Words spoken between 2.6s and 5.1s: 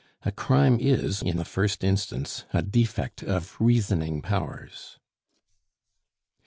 defect of reasoning powers.